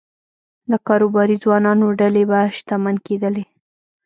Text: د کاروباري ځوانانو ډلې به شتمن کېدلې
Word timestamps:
د 0.71 0.73
کاروباري 0.87 1.35
ځوانانو 1.43 1.85
ډلې 1.99 2.23
به 2.29 2.39
شتمن 2.57 2.95
کېدلې 3.05 3.45